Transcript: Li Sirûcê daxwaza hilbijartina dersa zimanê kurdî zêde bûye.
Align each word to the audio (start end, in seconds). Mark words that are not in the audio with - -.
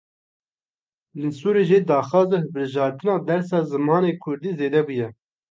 Li 1.19 1.29
Sirûcê 1.37 1.79
daxwaza 1.89 2.37
hilbijartina 2.41 3.15
dersa 3.27 3.59
zimanê 3.71 4.13
kurdî 4.21 4.51
zêde 4.59 4.81
bûye. 4.87 5.07